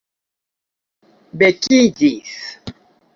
[1.43, 2.17] vekiĝis